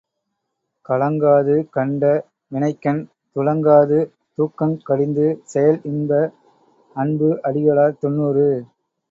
[0.85, 2.03] கலங்காது கண்ட
[2.51, 3.01] வினைக்கண்
[3.35, 3.99] துளங்காது
[4.37, 6.11] தூக்கங் கடிந்து செயல் இன்ப
[6.95, 8.49] அன்பு அடிகளார் தொன்னூறு.